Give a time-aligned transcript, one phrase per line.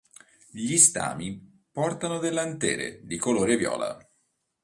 [0.49, 4.09] Gli stami portano delle antere di colore viola.